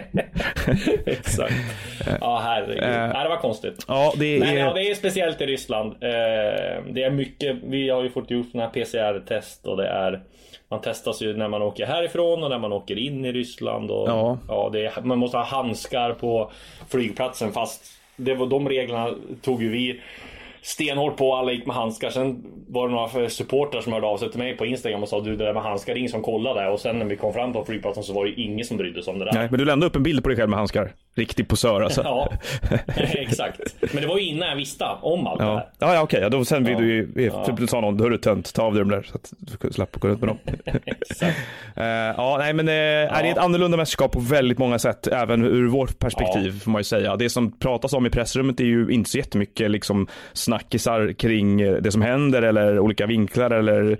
[1.07, 1.55] Exakt.
[2.21, 2.83] Ja, herregud.
[2.83, 3.85] Eh, det var konstigt.
[3.88, 4.40] Ja, det är...
[4.40, 5.93] Men, ja, det är speciellt i Ryssland.
[5.93, 7.57] Eh, det är mycket.
[7.64, 10.23] Vi har ju fått gjort sådana här PCR-test och det är
[10.69, 13.90] man testas ju när man åker härifrån och när man åker in i Ryssland.
[13.90, 14.38] Och, ja.
[14.49, 16.51] Ja, det är, man måste ha handskar på
[16.88, 17.85] flygplatsen fast
[18.17, 19.11] det var, de reglerna
[19.43, 20.01] tog ju vi
[20.62, 22.11] stenhårt på, alla gick med handskar.
[22.11, 25.20] Sen var det några supportrar som hörde av sig till mig på Instagram och sa
[25.20, 26.68] du det där med handskar, ingen som kollade.
[26.68, 29.12] Och sen när vi kom fram på flygplatsen så var det ingen som brydde sig
[29.12, 29.32] om det där.
[29.32, 30.92] Nej, men du lämnade upp en bild på dig själv med handskar.
[31.16, 32.03] Riktig posör alltså.
[32.05, 32.33] ja,
[32.96, 33.61] exakt.
[33.92, 35.46] Men det var ju innan jag visste om allt ja.
[35.46, 35.68] det här.
[35.79, 36.18] Ja, ja okej.
[36.18, 36.29] Okay.
[36.29, 36.81] Då sen vill ja.
[36.81, 37.55] du ju, ja.
[37.59, 40.09] du sa någon, hörru tönt, ta av dig dem där så att du slapp gå
[40.09, 40.38] runt med dem.
[40.46, 41.31] uh,
[42.16, 43.09] ja, nej men uh, ja.
[43.09, 46.61] är det ett annorlunda mästerskap på väldigt många sätt, även ur vårt perspektiv ja.
[46.61, 47.16] får man ju säga.
[47.16, 51.92] Det som pratas om i pressrummet är ju inte så jättemycket liksom snackisar kring det
[51.92, 53.98] som händer eller olika vinklar eller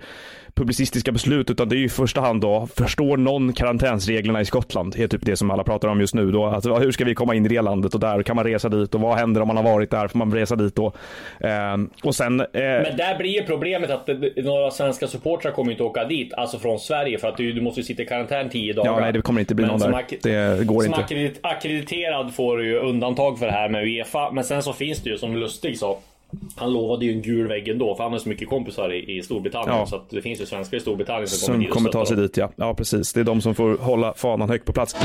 [0.55, 4.95] publicistiska beslut utan det är ju i första hand då, förstår någon karantänsreglerna i Skottland?
[4.99, 6.45] är typ det som alla pratar om just nu då.
[6.45, 8.95] Alltså, hur ska vi komma in i det landet och där kan man resa dit
[8.95, 10.07] och vad händer om man har varit där?
[10.07, 10.93] Får man resa dit då?
[11.39, 12.39] Eh, och sen...
[12.39, 12.47] Eh...
[12.53, 16.79] Men där blir ju problemet att några svenska supportrar kommer inte åka dit, alltså från
[16.79, 18.91] Sverige för att du, du måste sitta i karantän tio dagar.
[18.91, 20.57] Ja, nej, det kommer inte bli men någon där.
[20.57, 20.99] Det går som inte.
[20.99, 24.99] Akkredit akkrediterad får du ju undantag för det här med Uefa, men sen så finns
[25.03, 25.99] det ju som Lustig sa
[26.55, 29.23] han lovade ju en gul vägg ändå, för han har så mycket kompisar i, i
[29.23, 29.77] Storbritannien.
[29.77, 29.85] Ja.
[29.85, 32.37] Så att det finns ju svenskar i Storbritannien som, som kommer, kommer ta sig dit.
[32.37, 32.51] Ja.
[32.55, 33.13] ja, precis.
[33.13, 34.95] Det är de som får hålla fanan högt på plats.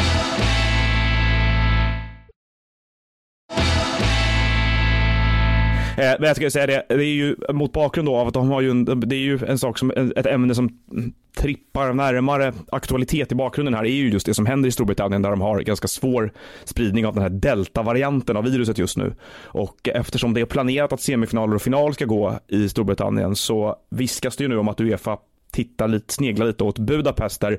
[6.01, 8.61] Eh, men jag ska säga det, det är ju mot bakgrund av att de har
[8.61, 10.79] ju en, det är ju en sak som, ett ämne som
[11.37, 15.31] trippar närmare aktualitet i bakgrunden här är ju just det som händer i Storbritannien där
[15.31, 16.33] de har ganska svår
[16.65, 19.15] spridning av den här delta-varianten av viruset just nu.
[19.45, 24.37] Och eftersom det är planerat att semifinaler och final ska gå i Storbritannien så viskas
[24.37, 25.19] det ju nu om att Uefa
[25.51, 27.59] titta lite, snegla lite åt Budapest där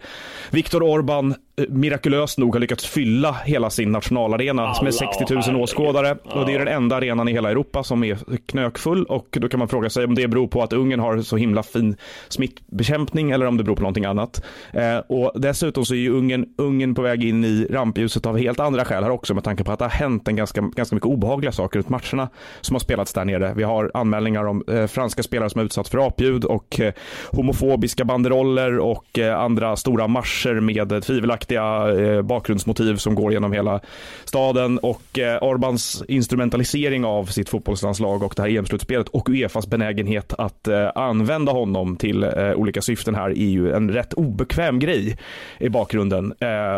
[0.51, 5.61] Viktor Orban eh, mirakulöst nog har lyckats fylla hela sin nationalarena Alla, med 60 000
[5.61, 6.17] åskådare.
[6.23, 6.39] Ja.
[6.39, 9.59] Och det är den enda arenan i hela Europa som är knökfull och då kan
[9.59, 11.95] man fråga sig om det beror på att Ungern har så himla fin
[12.29, 14.43] smittbekämpning eller om det beror på någonting annat.
[14.73, 18.59] Eh, och dessutom så är ju Ungern, Ungern på väg in i rampljuset av helt
[18.59, 21.09] andra skäl här också med tanke på att det har hänt en ganska, ganska mycket
[21.09, 22.29] obehagliga saker runt matcherna
[22.61, 23.53] som har spelats där nere.
[23.55, 26.93] Vi har anmälningar om eh, franska spelare som har utsatts för apljud och eh,
[27.31, 33.53] homofob arabiska banderoller och eh, andra stora marscher med tvivelaktiga eh, bakgrundsmotiv som går genom
[33.53, 33.79] hela
[34.25, 40.33] staden och eh, Orbans instrumentalisering av sitt fotbollslandslag och det här EM-slutspelet och Uefas benägenhet
[40.33, 45.17] att använda honom till olika syften här är ju en rätt obekväm grej
[45.59, 46.33] i bakgrunden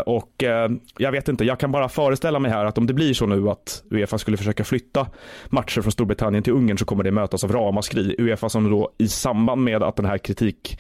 [0.05, 0.43] och
[0.97, 3.49] jag vet inte, jag kan bara föreställa mig här att om det blir så nu
[3.49, 5.07] att Uefa skulle försöka flytta
[5.47, 8.15] matcher från Storbritannien till Ungern så kommer det mötas av ramaskri.
[8.17, 10.77] Uefa som då i samband med att den här kritik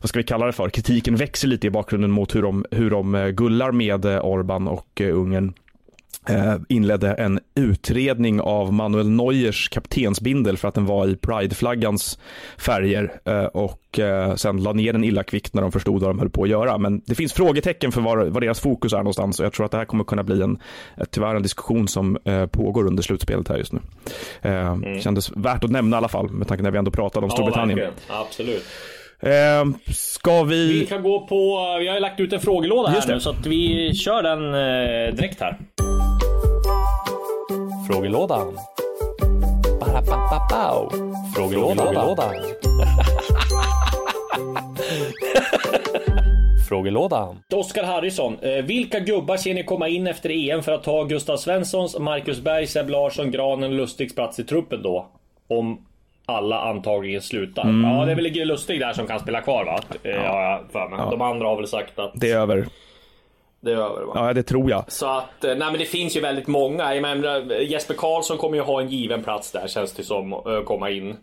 [0.00, 2.90] vad ska vi kalla det för, kritiken växer lite i bakgrunden mot hur de, hur
[2.90, 5.54] de eh, gullar med eh, Orban och eh, Ungern
[6.68, 12.18] inledde en utredning av Manuel Neuers kaptensbindel för att den var i Pride-flaggans
[12.58, 13.20] färger
[13.56, 14.00] och
[14.36, 16.78] sen la ner den illa kvickt när de förstod vad de höll på att göra.
[16.78, 19.72] Men det finns frågetecken för var, var deras fokus är någonstans och jag tror att
[19.72, 20.58] det här kommer kunna bli en,
[21.10, 22.18] tyvärr en diskussion som
[22.50, 23.80] pågår under slutspelet här just nu.
[24.42, 25.00] Mm.
[25.00, 27.78] Kändes värt att nämna i alla fall med tanke när vi ändå pratade om Storbritannien.
[28.08, 28.64] Ja, absolut.
[29.20, 30.80] Eh, ska vi...
[30.80, 31.36] Vi kan gå på...
[31.80, 35.40] Vi har lagt ut en frågelåda här nu så att vi kör den eh, direkt
[35.40, 35.58] här.
[37.90, 38.58] Frågelådan.
[41.34, 41.86] Frågelådan.
[41.86, 42.34] Frågelådan.
[46.68, 47.42] Frågelådan.
[47.52, 48.38] Oskar Harrison.
[48.42, 52.40] Eh, vilka gubbar ser ni komma in efter EM för att ta Gustav Svenssons, Marcus
[52.40, 55.08] Berg, Seb Larsson, Granen, Lustigs plats i truppen då?
[55.48, 55.87] Om
[56.28, 57.62] alla antagligen slutar.
[57.62, 57.90] Mm.
[57.90, 59.80] Ja, det är väl Lustig där som kan spela kvar va?
[60.02, 60.30] Eh, ja.
[60.30, 60.98] Har jag för mig.
[60.98, 61.10] Ja.
[61.10, 62.12] De andra har väl sagt att...
[62.14, 62.66] Det är över.
[63.60, 64.12] Det är över va?
[64.14, 64.84] Ja, det tror jag.
[64.88, 66.94] Så att, eh, nej men det finns ju väldigt många.
[66.94, 70.32] Jag menar, Jesper Karlsson kommer ju ha en given plats där känns det som.
[70.32, 71.16] Att komma in.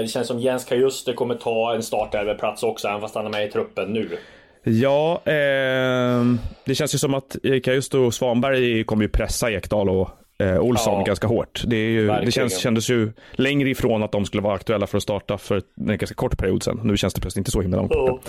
[0.00, 3.48] Det känns som Jens Kajuste kommer ta en startelverplats också, även fast han är med
[3.48, 4.18] i truppen nu.
[4.66, 6.24] Ja, eh,
[6.64, 10.98] det känns ju som att Kajuste och Svanberg kommer ju pressa Ekdal och eh, Olsson
[10.98, 11.62] ja, ganska hårt.
[11.66, 14.96] Det, är ju, det känns, kändes ju längre ifrån att de skulle vara aktuella för
[14.96, 16.80] att starta för en ganska kort period sedan.
[16.84, 17.92] Nu känns det plötsligt inte så himla långt.
[17.92, 18.20] Oh.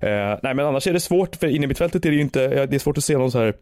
[0.00, 2.66] Eh, nej, men annars är det svårt, för inne i mittfältet är det ju inte,
[2.66, 3.54] det är svårt att se någon så här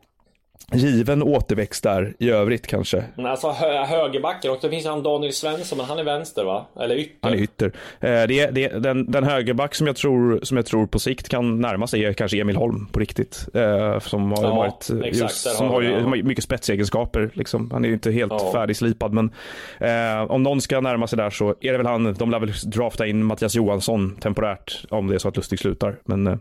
[0.73, 3.05] given återväxt där i övrigt kanske.
[3.17, 6.67] alltså hö högerbacken och det finns han Daniel Svensson, men han är vänster va?
[6.81, 7.29] Eller ytter?
[7.29, 7.67] Han är ytter.
[7.67, 10.99] Eh, det är, det är, den, den högerback som jag, tror, som jag tror på
[10.99, 13.47] sikt kan närma sig är kanske Emil Holm på riktigt.
[13.55, 16.07] Eh, som har ja, varit exakt, just, som har, ju, ja.
[16.09, 17.31] mycket spetsegenskaper.
[17.35, 17.71] Liksom.
[17.71, 18.53] Han är ju inte helt ja.
[18.53, 19.31] färdigslipad, men
[19.79, 22.15] eh, om någon ska närma sig där så är det väl han.
[22.15, 25.97] De lär väl drafta in Mattias Johansson temporärt om det är så att Lustig slutar.
[26.05, 26.37] Men eh,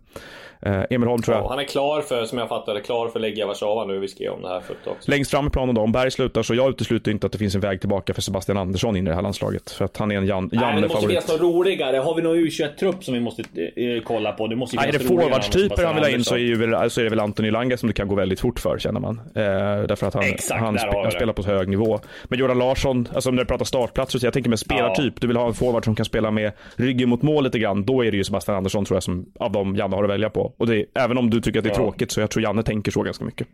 [0.62, 1.46] Eh, Emil Holm tror jag.
[1.46, 4.00] Ja, han är klar för, som jag fattar det, klar för Legia Warszawa nu.
[4.00, 6.12] Vi skrev om det här för ett tag Längst fram i planen då, om Berg
[6.12, 9.08] slutar så jag utesluter inte att det finns en väg tillbaka för Sebastian Andersson in
[9.08, 9.72] i det här landslaget.
[9.72, 10.82] För att han är en Jan, Janne-favorit.
[10.82, 11.98] Det måste finnas något roligare.
[11.98, 13.42] Har vi någon U21-trupp som vi måste
[13.76, 14.48] eh, kolla på?
[14.48, 17.04] Det måste Nej, är det forwardstyper han vill ha in så är, ju så är
[17.04, 19.22] det väl Antoni Langa som det kan gå väldigt fort för känner man.
[19.36, 19.44] Eh,
[19.88, 22.00] därför att han, Exakt, han, sp han spelar på hög nivå.
[22.24, 25.14] Men Jordan Larsson, alltså när du pratar startplatser, så jag tänker med spelartyp.
[25.16, 25.20] Ja.
[25.22, 27.86] Du vill ha en forward som kan spela med ryggen mot mål lite grann.
[27.86, 30.30] Då är det ju Sebastian Andersson tror jag som av dem Janne har att välja
[30.30, 30.54] på.
[30.58, 31.76] Och det, även om du tycker att det är ja.
[31.76, 33.48] tråkigt så jag tror Janne tänker så ganska mycket.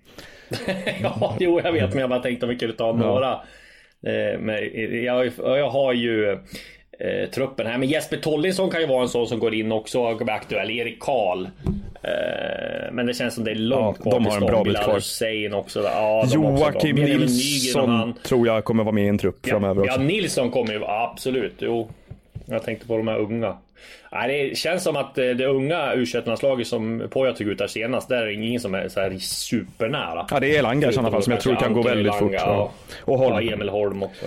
[1.01, 3.31] ja, jo, jag vet, men jag bara tänkte om vi kunde ta några.
[4.05, 4.55] Eh, men
[5.03, 6.31] jag, jag har ju
[6.99, 7.77] eh, truppen här.
[7.77, 10.71] Men Jesper Tollinsson kan ju vara en sån som går in också och blir aktuell.
[10.71, 11.47] Erik Karl.
[12.03, 14.77] Eh, men det känns som det är långt ja, kvar De har en bra bit
[14.77, 14.93] kvar.
[14.93, 15.81] Hussein också.
[15.83, 19.99] Ja, Joakim Nilsson tror jag kommer vara med i en trupp ja, framöver också.
[19.99, 21.55] Ja, Nilsson kommer ju absolut.
[21.59, 21.89] Jo,
[22.45, 23.57] jag tänkte på de här unga.
[24.11, 27.67] Nej, det känns som att eh, det unga u landslaget som Poja tog ut där
[27.67, 30.27] senast, där är det ingen som är så här supernära.
[30.31, 32.31] Ja, det är Elanga i sådana fall som jag tror kan gå väldigt Elanga, fort.
[32.33, 32.71] Ja.
[33.01, 33.45] Och Holm.
[33.45, 34.25] Ja, Emil Holm också.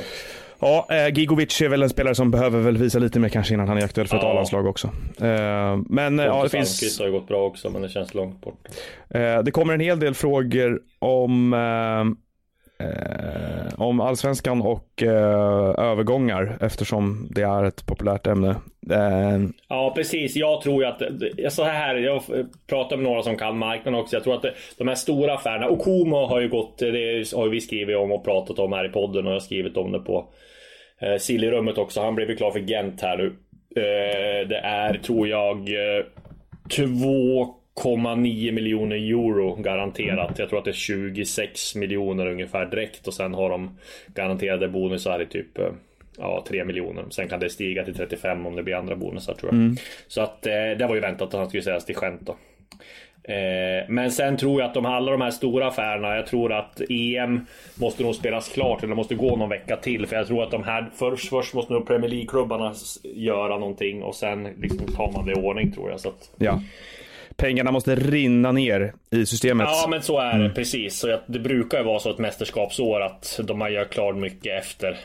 [0.60, 3.68] Ja, eh, Gigovic är väl en spelare som behöver väl visa lite mer kanske innan
[3.68, 4.86] han är aktuell för ett A-landslag också.
[5.20, 6.98] Eh, men eh, ja, det finns...
[6.98, 8.68] har ju gått bra också, men det känns långt bort.
[9.10, 11.54] Eh, det kommer en hel del frågor om
[12.78, 18.50] eh, om allsvenskan och eh, övergångar eftersom det är ett populärt ämne.
[18.90, 19.38] Eh,
[19.68, 20.36] ja, precis.
[20.36, 22.22] Jag tror ju att, eh, så här, jag
[22.66, 24.16] pratar med några som kan marknaden också.
[24.16, 27.32] Jag tror att eh, de här stora affärerna, och Komo har ju gått, eh, det
[27.36, 29.92] har vi skrivit om och pratat om här i podden och jag har skrivit om
[29.92, 30.28] det på
[31.00, 32.00] eh, Silly-rummet också.
[32.00, 33.26] Han blev ju klar för Gent här nu.
[33.76, 35.68] Eh, det är, tror jag,
[36.76, 40.38] två 1,9 miljoner euro garanterat.
[40.38, 43.78] Jag tror att det är 26 miljoner ungefär direkt och sen har de
[44.14, 45.70] garanterade bonusar i typ eh,
[46.18, 47.04] ja, 3 miljoner.
[47.10, 49.60] Sen kan det stiga till 35 om det blir andra bonusar tror jag.
[49.60, 49.76] Mm.
[50.08, 52.36] Så att eh, det var ju väntat att han skulle sägas till skämt då.
[53.32, 56.80] Eh, men sen tror jag att de alla de här stora affärerna, jag tror att
[56.90, 60.06] EM måste nog spelas klart eller måste gå någon vecka till.
[60.06, 64.14] För jag tror att de här först, först måste nog Premier League-klubbarna göra någonting och
[64.14, 66.00] sen liksom tar man det i ordning tror jag.
[66.00, 66.60] Så att, ja
[67.38, 69.68] pengarna måste rinna ner i systemet.
[69.70, 70.54] Ja, men så är det mm.
[70.54, 70.98] precis.
[70.98, 74.96] Så det brukar ju vara så ett mästerskapsår att de har gör klart mycket efter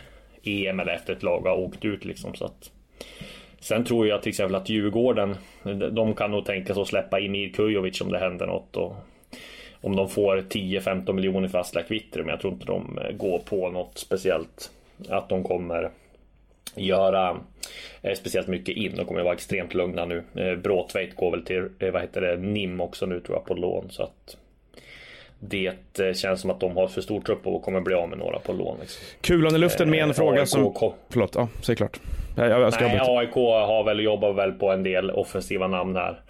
[0.44, 2.36] EM eller efter ett lag har åkt ut liksom.
[2.36, 2.72] Så att...
[3.60, 5.36] Sen tror jag till exempel att Djurgården,
[5.92, 8.78] de kan nog tänka sig att släppa Emir Kujovic om det händer något.
[8.78, 8.96] Och
[9.82, 13.40] om de får 10-15 miljoner för Aslak Witter, men jag tror inte de eh, går
[13.40, 14.72] på något speciellt.
[15.10, 15.90] Att de kommer
[16.76, 17.38] göra
[18.02, 18.96] eh, speciellt mycket in.
[18.96, 20.24] De kommer vara extremt lugna nu.
[20.36, 23.54] Eh, Bråtveit går väl till eh, vad heter det, NIM också nu tror jag på
[23.54, 23.88] lån.
[23.90, 24.38] Så att
[25.40, 28.18] det eh, känns som att de har för stor trupp och kommer bli av med
[28.18, 28.78] några på lån.
[28.80, 29.06] Liksom.
[29.22, 30.74] Kulan i luften med en eh, fråga AIK, som...
[31.10, 32.00] Förlåt, ja, säg klart.
[32.38, 36.22] Jag, jag Nej, AIK har väl jobbat väl på en del offensiva namn här.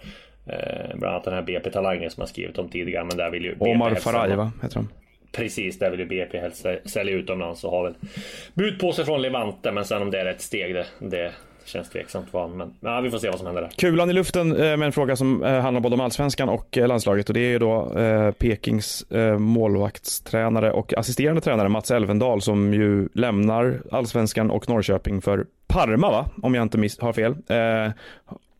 [0.46, 3.04] Eh, bland annat den här BP Talangen som jag skrivit om tidigare.
[3.04, 4.52] Men där vill ju Omar Faraj va?
[4.62, 4.88] Heter han?
[5.36, 7.94] Precis, där vill ju BP helst sälja utomlands och har väl
[8.54, 9.72] bud på sig från Levante.
[9.72, 11.32] Men sen om det är ett steg, det, det
[11.64, 12.48] känns tveksamt för.
[12.48, 13.70] Men ja, vi får se vad som händer där.
[13.76, 16.88] Kulan i luften eh, med en fråga som eh, handlar både om allsvenskan och eh,
[16.88, 17.92] landslaget och det är ju då
[18.38, 19.04] Pekings
[19.38, 26.26] målvaktstränare och assisterande tränare Mats Elvendal som ju lämnar allsvenskan och Norrköping för Parma va?
[26.42, 27.34] Om jag inte har fel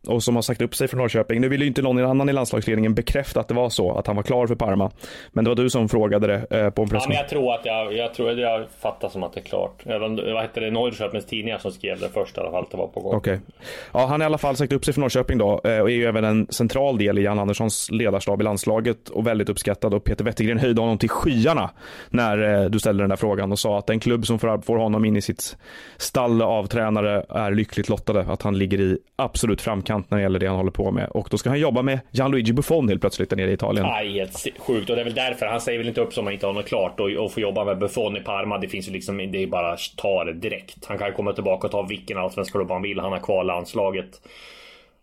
[0.07, 1.41] och som har sagt upp sig från Norrköping.
[1.41, 4.17] Nu vill ju inte någon annan i landslagsledningen bekräfta att det var så, att han
[4.17, 4.91] var klar för Parma.
[5.33, 7.03] Men det var du som frågade det eh, på en press.
[7.03, 9.45] Ja, men jag tror att jag, jag tror att jag fattar som att det är
[9.45, 9.83] klart.
[9.85, 10.71] Vad hette det?
[10.71, 13.15] Norrköpings tidningar som skrev det först i alla fall, att det var på gång.
[13.15, 13.35] Okej.
[13.35, 13.45] Okay.
[13.93, 15.95] Ja, han har i alla fall sagt upp sig från Norrköping då eh, och är
[15.95, 20.05] ju även en central del i Jan Anderssons ledarstab i landslaget och väldigt uppskattad och
[20.05, 21.71] Peter Wettergren höjde honom till skyarna
[22.09, 25.05] när eh, du ställde den där frågan och sa att en klubb som får honom
[25.05, 25.57] in i sitt
[25.97, 28.21] stall av tränare är lyckligt lottade.
[28.21, 31.09] Att han ligger i absolut framkant framkant när det gäller det han håller på med.
[31.11, 33.87] Och då ska han jobba med Gianluigi Buffon helt plötsligt där nere i Italien.
[33.87, 34.91] Aj, helt sjukt.
[34.91, 36.67] Och det är väl därför han säger väl inte upp som han inte har något
[36.67, 38.59] klart och, och får jobba med Buffon i Parma.
[38.59, 40.87] Det finns ju liksom, det är bara att ta det direkt.
[40.87, 43.01] Han kan komma tillbaka och ta vilken allsvensk klubb han vill.
[43.01, 44.21] Han har kvar landslaget.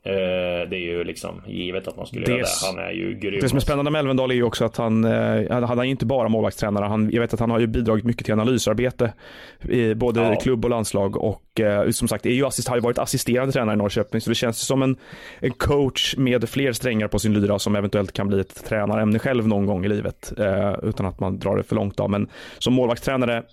[0.04, 2.68] Eh, det är ju liksom givet att man skulle det, göra det.
[2.68, 3.40] Han är ju grym.
[3.42, 6.06] Det som är spännande med Elvendal är ju också att han, eh, han är inte
[6.06, 6.86] bara målvaktstränare.
[6.86, 9.14] Han, jag vet att han har ju bidragit mycket till analysarbete
[9.62, 10.36] i både ja.
[10.36, 13.74] klubb och landslag och eh, som sagt är ju assist, har ju varit assisterande tränare
[13.74, 14.98] i Norrköping så det känns som en,
[15.40, 19.48] en coach med fler strängar på sin lyra som eventuellt kan bli ett tränarämne själv
[19.48, 20.34] någon gång i livet
[20.84, 22.10] utan att man drar det för långt av.
[22.10, 23.44] Men som målvaktstränare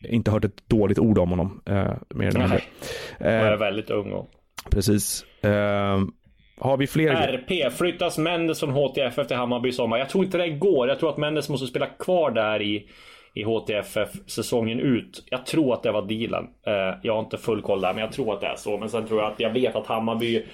[0.00, 1.60] inte hört ett dåligt ord om honom.
[1.64, 2.60] mer eller mindre.
[3.18, 4.30] Och är väldigt ung och
[4.70, 5.24] Precis.
[5.44, 5.50] Uh,
[6.58, 7.10] har vi fler?
[7.10, 7.72] RP.
[7.72, 9.98] Flyttas Mendes från HTFF till Hammarby i sommar?
[9.98, 10.88] Jag tror inte det går.
[10.88, 12.88] Jag tror att Mendes måste spela kvar där i,
[13.34, 15.24] i HTFF säsongen ut.
[15.30, 16.44] Jag tror att det var dealen.
[16.44, 18.78] Uh, jag har inte full koll där, men jag tror att det är så.
[18.78, 20.44] Men sen tror jag att jag vet att Hammarby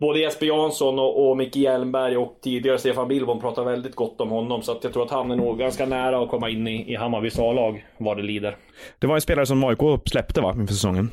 [0.00, 4.30] Både Jesper Jansson och, och Micke Hjelmberg och tidigare Stefan Billborn pratar väldigt gott om
[4.30, 4.62] honom.
[4.62, 6.96] Så att jag tror att han är nog ganska nära att komma in i, i
[6.96, 8.56] Hammarbys A-lag vad det lider.
[8.98, 11.10] Det var en spelare som AIK släppte va, inför säsongen?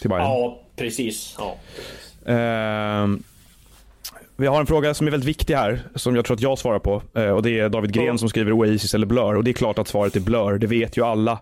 [0.00, 0.24] Till Bayern.
[0.24, 1.38] Ja, precis.
[1.38, 1.56] Ja.
[2.28, 3.16] Uh,
[4.36, 6.78] vi har en fråga som är väldigt viktig här, som jag tror att jag svarar
[6.78, 7.02] på.
[7.18, 9.36] Uh, och det är David Gren som skriver Oasis eller Blur.
[9.36, 11.38] Och det är klart att svaret är Blur, det vet ju alla.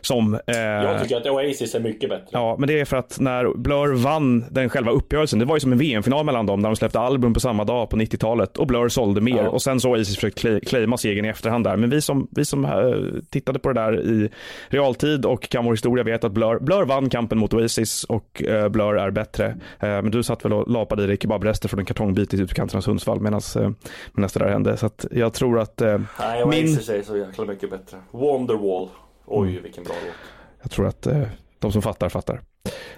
[0.00, 2.26] Som, eh, jag tycker att Oasis är mycket bättre.
[2.30, 5.60] Ja, men det är för att när Blur vann den själva uppgörelsen, det var ju
[5.60, 8.66] som en VM-final mellan dem, där de släppte album på samma dag på 90-talet och
[8.66, 9.42] Blur sålde mer.
[9.42, 9.48] Ja.
[9.48, 11.76] Och sen så Oasis försökt claima segern i efterhand där.
[11.76, 12.70] Men vi som, vi som äh,
[13.30, 14.30] tittade på det där i
[14.68, 18.68] realtid och kan vår historia vet att Blur, Blur vann kampen mot Oasis och äh,
[18.68, 19.46] Blur är bättre.
[19.80, 22.76] Äh, men du satt väl och lapade i dig kebabrester från en kartongbit i utkanten
[22.76, 23.70] av Sundsvall medan äh,
[24.14, 24.76] det där hände.
[24.76, 25.80] Så jag tror att...
[25.80, 26.98] Äh, Nej, Oasis min...
[26.98, 27.96] är så jäkla mycket bättre.
[28.10, 28.88] Wonderwall.
[29.30, 29.62] Oj, mm.
[29.62, 30.14] vilken bra låt.
[30.62, 31.22] Jag tror att eh,
[31.58, 32.40] de som fattar, fattar.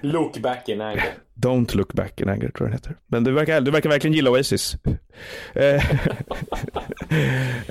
[0.01, 1.15] Look back in anger.
[1.35, 2.97] Don't look back in anger, tror jag den heter.
[3.07, 4.77] Men du verkar, du verkar verkligen gilla Oasis.
[5.55, 5.75] Eh,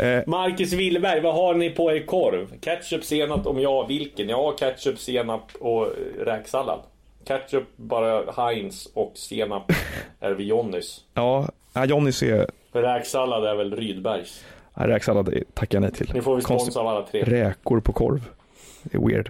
[0.05, 2.59] eh, Marcus Willberg, vad har ni på er korv?
[2.61, 4.29] Ketchup, senap, om ja, vilken?
[4.29, 5.87] Ja, ketchup, senap och
[6.19, 6.79] räksallad.
[7.27, 9.71] Ketchup, bara Heinz och senap
[10.19, 11.03] är vi Johnnys.
[11.13, 11.47] Ja,
[11.85, 12.47] Johnnys är...
[12.71, 14.43] Räksallad är väl Rydbergs.
[14.73, 16.11] Räksallad tackar jag nej till.
[16.13, 17.23] Ni får vi sponsra av alla tre.
[17.23, 18.29] Räkor på korv.
[18.83, 19.29] Det är weird.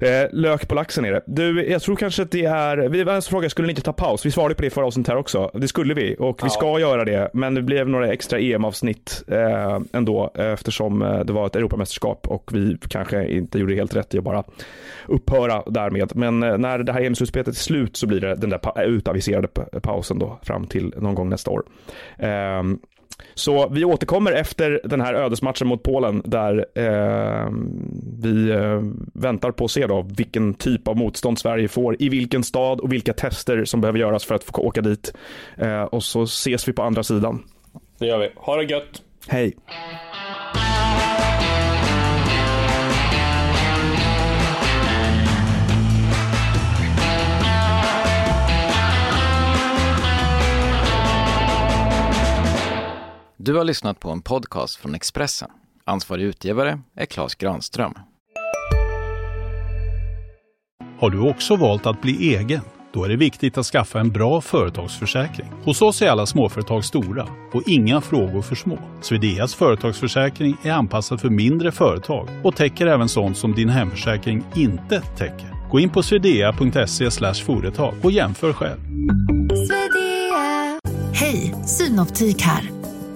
[0.00, 1.22] Eh, lök på laxen är det.
[1.26, 2.76] Du, jag tror kanske att det är...
[2.76, 4.26] Vi var en fråga, skulle ni inte ta paus?
[4.26, 5.50] Vi svarade på det förra avsnittet här också.
[5.54, 6.50] Det skulle vi och vi ja.
[6.50, 7.30] ska göra det.
[7.32, 12.50] Men det blev några extra EM-avsnitt eh, ändå eftersom eh, det var ett Europamästerskap och
[12.52, 14.44] vi kanske inte gjorde helt rätt i att bara
[15.06, 16.12] upphöra därmed.
[16.14, 19.48] Men eh, när det här EM-slutspelet är slut så blir det den där utaviserade
[19.82, 21.62] pausen då fram till någon gång nästa år.
[22.18, 22.62] Eh,
[23.34, 27.50] så vi återkommer efter den här ödesmatchen mot Polen där eh,
[28.22, 28.80] vi eh,
[29.14, 32.92] väntar på att se då vilken typ av motstånd Sverige får i vilken stad och
[32.92, 35.14] vilka tester som behöver göras för att få åka dit.
[35.56, 37.42] Eh, och så ses vi på andra sidan.
[37.98, 38.30] Det gör vi.
[38.36, 39.02] Ha det gött.
[39.28, 39.54] Hej.
[53.44, 55.50] Du har lyssnat på en podcast från Expressen.
[55.84, 57.94] Ansvarig utgivare är Klas Granström.
[60.98, 62.60] Har du också valt att bli egen?
[62.92, 65.48] Då är det viktigt att skaffa en bra företagsförsäkring.
[65.64, 68.78] Hos oss är alla småföretag stora och inga frågor för små.
[69.00, 75.00] Swedeas företagsförsäkring är anpassad för mindre företag och täcker även sånt som din hemförsäkring inte
[75.00, 75.68] täcker.
[75.70, 78.80] Gå in på swedea.se företag och jämför själv.
[81.14, 82.81] Hej, Synoptik här.